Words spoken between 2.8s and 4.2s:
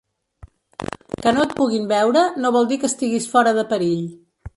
que estiguis fora de perill.